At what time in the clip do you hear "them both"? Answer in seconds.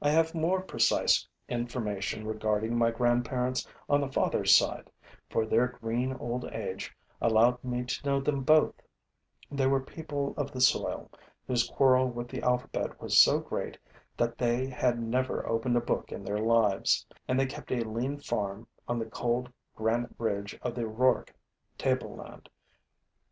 8.20-8.80